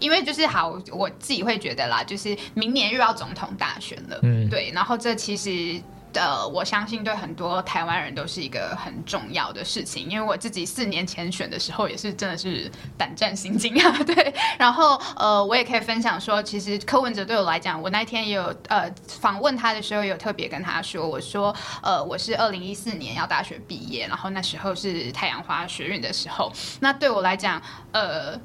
[0.00, 5.80] 因为就是好，我自己会觉得啦，就是明年又要总统大选了，嗯，对，然后这其实
[6.14, 27.60] 呃，我相信对很多台湾人都是一个很重要的事情，因为我自己四年前选的时候也是真的是胆战心惊啊，对，然后呃，我也可以分享说，其实柯文哲对我来讲，我那天也有呃访问他的时候，有特别跟他说，我说呃，我是二零一四年要大学毕业，然后那时候是太阳花学运的时候，那对我来讲，
[27.92, 28.40] 呃。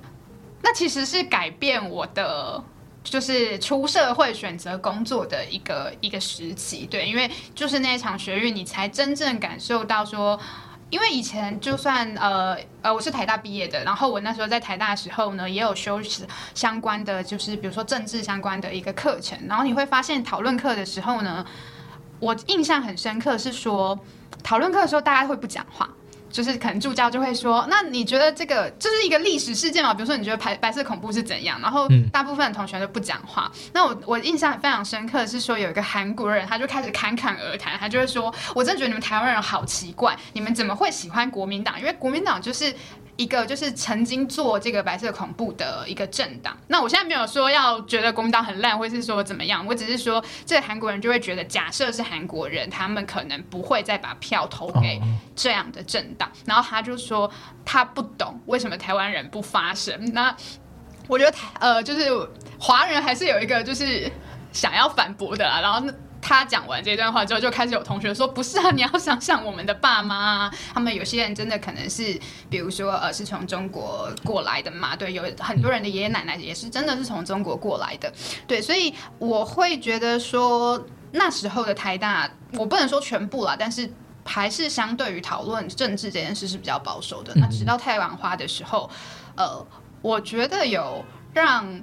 [0.63, 2.63] 那其实是改变我的。
[3.03, 10.39] 就是出社会选择工作的一个一个时期，对，因为就是那一场学运，你才真正感受到说，
[10.91, 15.99] 因为以前就算呃呃，我是台大毕业的，然后我那时候在台大的时候呢，也有修
[16.53, 21.43] 相关的，就是比如说政治相关的一个课程，然后你会发现讨论课的时候呢，
[22.19, 23.99] 我印象很深刻是说，
[24.43, 25.89] 讨论课的时候大家会不讲话。
[26.31, 29.93] 就是可能助教就会说，那你觉得这个就是一个历史事件嘛？
[29.93, 31.59] 比如说你觉得白白色恐怖是怎样？
[31.61, 33.51] 然后大部分的同学都不讲话。
[33.73, 41.79] 那我我印象非常深刻的是说有一个韩国人，他就开始侃侃而谈，他就会说，我真的觉得你们台湾人好奇怪，你们怎么会喜欢国民党？
[41.79, 42.73] 因为国民党就是。
[43.21, 54.99] 一个就是曾经做这个白色恐怖的一个政党，那我现在没有说要觉得国民党很烂，或是说怎么样，我只是说这个韩国人就会觉得，假设是韩国人，他们可能不会再把票投给
[55.35, 57.29] 这样的政党，然后他就说
[57.63, 60.11] 他不懂为什么台湾人不发声。
[60.13, 60.35] 那
[61.07, 62.09] 我觉得台呃，就是
[62.59, 64.11] 华人还是有一个就是
[64.51, 65.87] 想要反驳的啦，然后。
[66.31, 74.95] 他讲完这段话之后，就开始有同学说：“不是啊，你要想想我们的爸妈，他们有些人真的可能是，比如说呃，是从中国过来的嘛。
[74.95, 78.11] 对，有很多人的爷爷奶奶也是真的是从中国过来的。
[78.47, 83.91] 对，所以我会觉得说，那时候的台大，我不能说全部啦，但是
[84.23, 87.33] 还是相对于讨论政治这件事是比较保守的。
[87.35, 88.89] 那直到太阳花的时候，
[89.35, 89.65] 呃，
[90.01, 91.81] 我觉得有让。”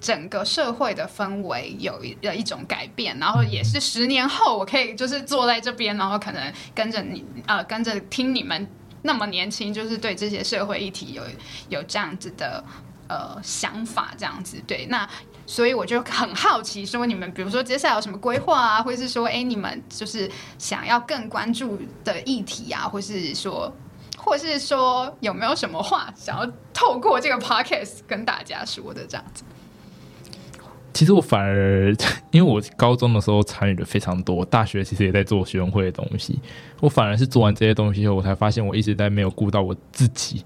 [0.00, 8.66] 整个社会的氛围有一一种改变，然后也是十年后，我可以就是坐在这边，然后可能跟着你呃，跟着听你们
[9.02, 11.22] 那么年轻，就是对这些社会议题有
[11.68, 12.64] 有这样子的
[13.08, 14.86] 呃想法，这样子对。
[14.86, 15.06] 那
[15.46, 23.70] 所以我就很好奇，说你们比如说接下来有什么规划啊，或是说哎，你们就是想要更关注的议题啊，或是说，
[24.16, 29.42] 或是说有没有什么话想要透过这个 podcast 跟大家说的这样子。
[30.92, 31.94] 其实我反而，
[32.32, 36.38] 因为我高中的时候参与的非常多，大学其实也在做学生会的东西。
[36.80, 40.44] 我反而是做完这些东西后，我才发现我一直在没有顾到我自己。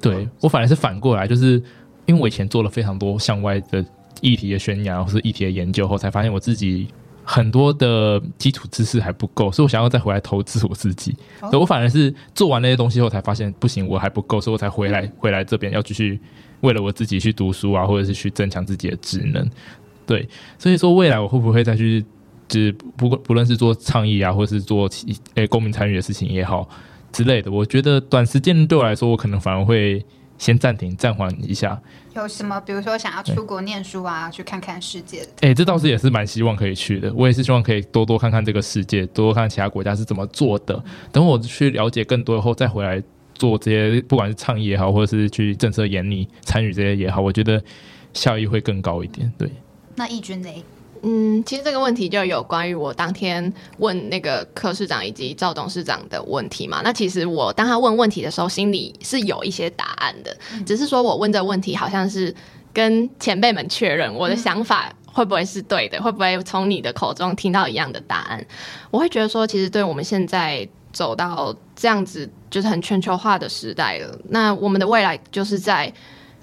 [0.00, 1.62] 对我反而是反过来，就是
[2.06, 3.84] 因为我以前做了非常多向外的
[4.20, 6.86] 议题的宣扬或是议题的研究后，才发现我自己
[7.24, 11.16] 很多的基础知识还不够，所以我想要再回来投资我自己。
[11.40, 16.20] 所以我反而是做完那些东西后，才发现不行，我还不够，所以我才回来回来这边要继续。
[16.62, 19.48] 为了我自己去读书啊，或者是去增强自己的职能，
[20.06, 22.04] 对，所以说未来我会不会再去，
[22.48, 24.88] 就是不不论是做倡议啊，或者是做
[25.34, 26.68] 诶公民参与的事情也好
[27.12, 30.04] 之类的，我觉得短时间对我来说，我可能反而会
[30.38, 31.80] 先暂停暂缓一下。
[32.14, 35.26] 有什么，比如说想要出国念书啊，去看看世界？
[35.40, 37.12] 哎，这倒是也是蛮希望可以去的。
[37.14, 40.84] 我也是希望可以多多看看这个世界，多多看其他国家是怎么做的。
[41.10, 43.02] 等我去了解更多以后，再回来。
[43.42, 47.60] 做这些，不管是倡议也好，或者是去政策研拟参与这些也好，我觉得
[48.12, 49.32] 效益会更高一点。
[49.36, 49.50] 对，
[49.96, 50.48] 那义军呢？
[51.02, 56.82] 嗯，其实这个问题就有关于我当天问那个柯市长以及赵董事长的问题嘛。
[56.84, 62.32] 那其实我当他问问题的时候，心里是有一些答案的，只是说我问这问题好像是
[62.72, 68.46] 跟前辈们确认我的想法会不会是对的，会不会从你的口中听到一样的答案？
[68.92, 70.68] 我会觉得说，其实对我们现在。
[70.92, 75.92] 走到这样子就是很全球化的时代了，那我们的未来就是在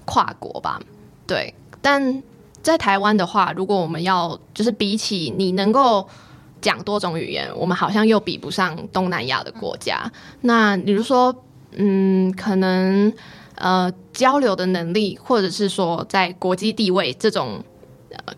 [0.06, 0.80] 跨国吧，
[1.28, 1.54] 对。
[1.82, 2.24] 但
[2.62, 6.08] 在台湾的话，如果我们要就是比起你能够
[6.60, 10.12] 讲多种语言，我们好像又比不上东南亚的国家。
[10.42, 11.34] 那比如说，
[11.72, 13.14] 嗯，可能
[13.56, 17.64] 呃交流的能力，或者是说在国际地位这种。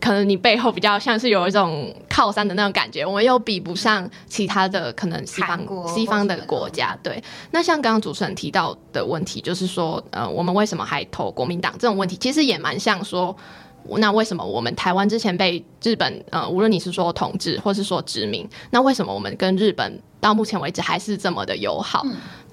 [0.02, 6.98] 可能你背后比较像是有一种靠山的那种感觉，我们又比不上其他的可能西方西方的国家。
[7.02, 13.34] 对，那像刚刚主持人提到的问题，就是说，呃，我们为什么还投国民党这种问题，其实也蛮像说，
[13.98, 22.06] 那为什么我们台湾之前被日本呃，无论你是说统治或是说殖民，那为什么我们跟日本到目前为止还是这么的友好？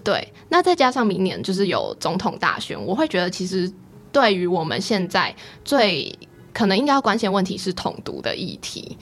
[0.05, 3.71] 对，那再加上明年就是有总统大选，我会觉得其实
[4.13, 6.17] 对于我们现在最。
[6.53, 8.97] 可能应该要关心问题是统独的议题，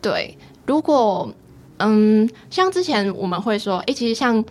[0.00, 0.36] 对。
[0.66, 1.32] 如果
[1.78, 4.44] 嗯，像之前我们会说，哎，其实像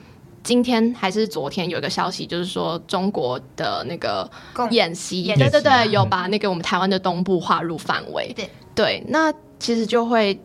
[0.43, 4.29] 今天还是昨天有一个消息，就是说中国的那个
[4.71, 9.03] 演习，对对对，有把那个我们台湾的东部划入范围，对对。
[9.07, 10.39] 那其实就会，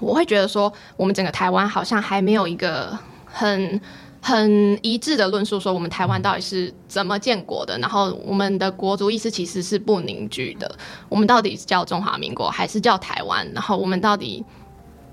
[0.00, 3.80] 我会觉得说，我们整个台湾好像还没有一个很。
[4.20, 7.78] 很一致的论述说，我们台湾到底是怎么建国的？
[7.78, 10.70] 然后我们的国族意识其实是不凝聚的。
[11.08, 13.50] 我们到底是叫中华民国，还是叫台湾？
[13.52, 14.44] 然后我们到底，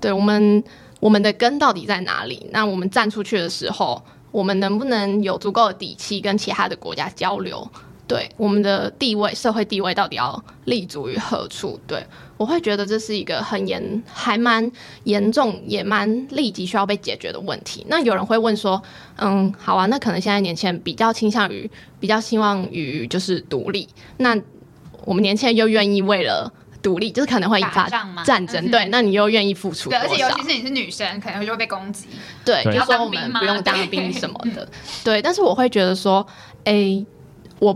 [0.00, 0.62] 对我们
[1.00, 2.46] 我们的根到底在哪里？
[2.50, 4.02] 那我们站出去的时候，
[4.32, 7.66] 我们能不能有足够的底气跟其他的国家交流？
[8.08, 11.80] 对我们的地位、社会地位到底要立足于何处？
[11.86, 12.04] 对
[12.36, 14.70] 我会觉得这是一个很严、还蛮
[15.04, 17.84] 严重、也蛮立即需要被解决的问题。
[17.88, 18.80] 那有人会问说，
[19.16, 23.88] 嗯，好啊，那可能现在年轻人比较倾向于、比较希望于就是独立，
[24.18, 24.36] 那
[25.04, 26.52] 我们年轻人又愿意为了
[26.82, 27.88] 独立，就是可能会引发
[28.24, 32.06] 战争，嗯对，那你又愿意付出对，而且尤其是你是女生，可能就会被攻击。
[32.44, 34.68] 对，就说我们不用当兵什么的，
[35.02, 35.20] 对。
[35.20, 36.24] 但是我会觉得说，
[36.64, 37.04] 哎、
[37.58, 37.72] 我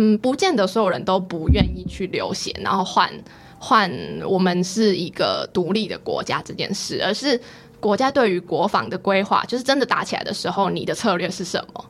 [0.00, 3.10] 嗯，不见得所有人都不愿意去流血，然后换
[3.58, 3.90] 换
[4.24, 7.40] 我们是一个独立的国家这件事，而是
[7.80, 11.84] 国家对于国防的规划，就是真的打起来的时候，你的策略是什么？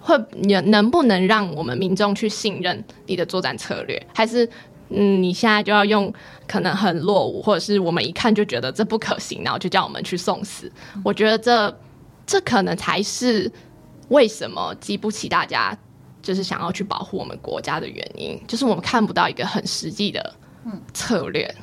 [0.00, 4.06] 会你能不能让我们民众去信任你的作战策略？
[4.14, 4.48] 还是
[4.88, 6.12] 嗯，你现在就要用
[6.46, 10.72] 可能很落伍，或者是我们一看就觉得这不可行，然后就叫我们去送死？
[11.02, 11.78] 我觉得这
[12.26, 13.50] 这可能才是
[14.08, 15.76] 为什么激不起大家
[16.24, 20.34] 就是想要去保护我们国家的原因，就是我们看不到一个很实际的
[20.92, 21.54] 策略。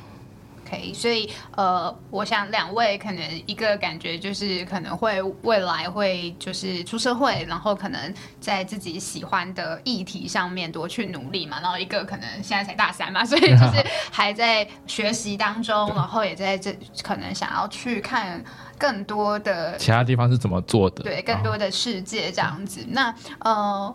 [0.64, 18.42] OK，所以呃，我想两位可能一个感觉就是可能会未来会就是出社会，然后可能在自己喜欢的议题上面多去努力嘛，然后一个可能现在才大三嘛，所以就是 还在学习当中，然后也在这可能想要去看
[18.78, 21.02] 更多的其他地方是怎么做的？
[21.02, 22.82] 对更多的世界这样子。
[22.88, 23.94] 那呃，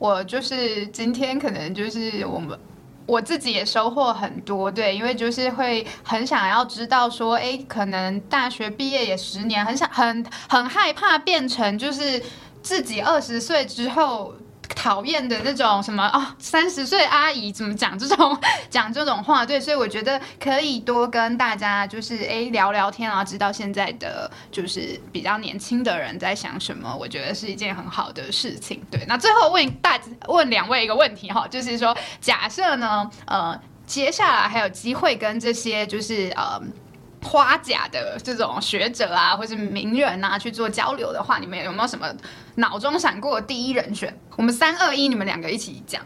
[0.00, 2.58] 我就是今天可能就是我们。
[3.06, 12.22] 我自己也收获很多，对，因为就是会很想要知道说，哎，可能大学毕业也十年，很想很很害怕变成就是
[12.62, 14.32] 自己二十岁之后
[14.74, 18.38] 讨厌的那种什么哦，三十岁阿姨怎么讲这种
[18.70, 28.82] 讲这种话，对，所以我觉得可以多跟大家就是哎聊聊天啊，知道现在的就是比较年轻的人在想什么，我觉得是一件很好的事情。
[28.90, 29.98] 对，那最后问大
[30.28, 36.60] 问两位一个问题哈，就是说假设呢，呃，接下来还有机会跟这些就是呃。
[37.22, 42.06] 花甲的这种学者啊，或是名人啊去做交流的话，你们有没有什么
[42.56, 44.14] 脑中闪过的第一人选？
[44.36, 46.02] 我们三二一，你们两个一起讲。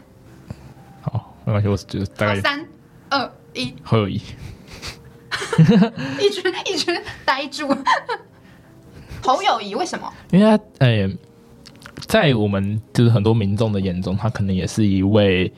[1.01, 2.65] 好，没关系，我就是大概三
[3.09, 4.21] 二一， 侯友谊。
[6.19, 6.95] 一群一群
[7.25, 7.67] 呆住。
[9.21, 10.11] 侯友谊为什么？
[10.31, 11.09] 因为他呃，
[12.07, 15.51] 在我们就是很多民众的眼中，他可能也是一位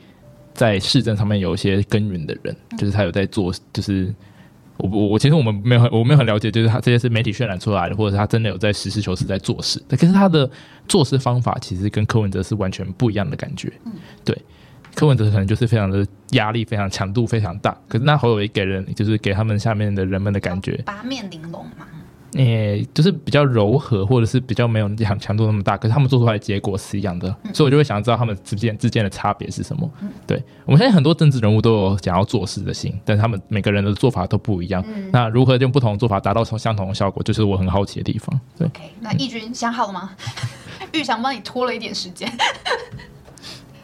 [0.54, 4.14] 在市政上面有一些耕耘的人，就是他有在做，就是
[4.78, 9.82] 我我我其实我们没有很我没有很了解，就是他这些是媒体渲染出来的，或者是他真的有在实事求是在做事。
[9.88, 10.50] 可是他的
[10.88, 13.72] 做事方法其实跟柯文哲是完全不一样的感觉，
[14.24, 14.36] 对。
[14.94, 21.86] 柯文哲可能就是非常的压力非常强度非常大，可是那侯友谊给人就是给他们下面的人们的感觉，八面玲珑嘛。
[22.34, 29.90] 诶、就是比较柔和，或者是比较没有强强度那么大，可是他们做出来的结果是一样的，所以我就会想知道他们之间之间的差别是什么。
[30.26, 34.84] 对我们现在很多政治人物都有想要做事的心，但是他们每个人的做法都不一样。
[35.10, 38.40] 那如何用不同的做法达到相同的效果，就是我很好奇的地方。
[38.56, 40.10] 对，OK，那义军想好了吗？
[40.92, 42.30] 玉祥帮你拖了一点时间，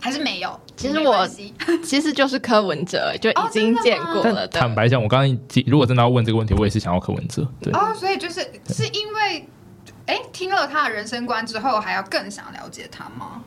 [0.05, 0.61] 还是没有？
[0.76, 1.26] 其实我
[1.82, 4.61] 其实就是柯文哲，就已经见过了的。
[4.61, 7.48] 坦白讲，我刚刚如果真的要问这个问题，我也是想要柯文哲。
[7.59, 9.48] 对，哦，所以就是是因为，
[10.05, 13.42] 哎，听了他的人生观之后，还要更想了解他吗？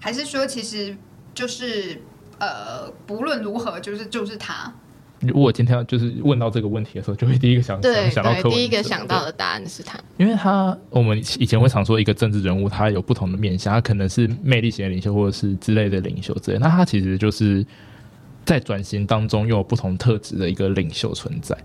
[0.00, 0.96] 还是说，其实
[1.34, 2.00] 就是
[2.38, 4.72] 呃，不论如何，就是就是他。
[5.26, 8.50] 如果今天就是问到这个问题的时候，就会第一个想对想到柯文哲。
[8.50, 9.98] 对，第一个想到的答案是他。
[10.16, 16.58] 因为他我们以前会常说一个政治人物，他有不同的面相，他可能是魅力型的领袖，或者是之类的领袖之类。
[16.58, 17.64] 那他其实就是
[18.44, 21.56] 在转型当中又有不同特质的一个领袖存在。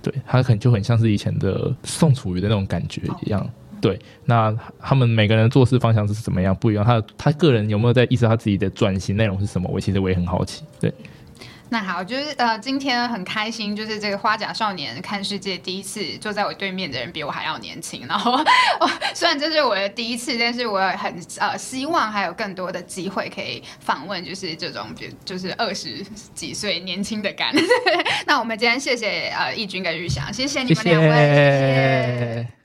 [0.00, 3.44] 对他可能就很像是以前的宋楚瑜的那种感觉一样。
[3.80, 6.84] 对，那他们每个人做事方向是怎么样不一样？
[6.84, 9.70] 他他个人有没有在意识到他自己的转型内容是什么？
[9.72, 10.64] 我其实我也很好奇。
[10.80, 10.92] 对，
[11.70, 18.06] 那好，就是呃，今天很开心，就是这个花甲少年看世界第一次坐在我对面的人比我还要年轻。
[18.08, 18.32] 然后，
[18.80, 26.02] 哦虽然这是我的第一次，但是我很呃希望还有更多的机会可以访问，就是这种比如就是二十
[26.34, 27.54] 几岁年轻的感。
[28.26, 32.57] 那我们今天谢谢呃义军跟玉祥，谢谢你们两位，谢谢